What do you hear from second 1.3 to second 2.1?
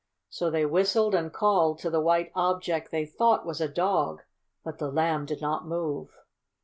called to the